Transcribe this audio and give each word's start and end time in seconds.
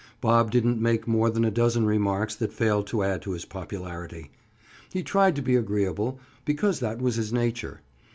Bob 0.19 0.49
didn't 0.49 0.81
make 0.81 1.07
more 1.07 1.29
than 1.29 1.45
a 1.45 1.51
dozen 1.51 1.85
remarks 1.85 2.33
that 2.33 2.51
failed 2.51 2.87
to 2.87 3.03
add 3.03 3.21
to 3.21 3.33
his 3.33 3.45
popularity. 3.45 4.31
He 4.91 5.03
tried 5.03 5.35
to 5.35 5.43
be 5.43 5.55
agreeable, 5.55 6.19
because 6.43 6.79
that 6.79 6.97
was 6.99 7.17
his 7.17 7.31
nature. 7.31 7.81